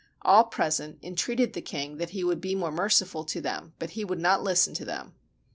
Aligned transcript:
All 0.23 0.45
present 0.45 0.97
entreated 1.03 1.53
the 1.53 1.61
king 1.61 1.97
that 1.97 2.09
he 2.09 2.23
would 2.23 2.41
be 2.41 2.55
more 2.55 2.71
merciful 2.71 3.23
to 3.25 3.39
them, 3.39 3.73
but 3.77 3.91
he 3.91 4.03
would 4.03 4.17
not 4.17 4.41
listen 4.41 4.73
to 4.73 4.83
them. 4.85 5.13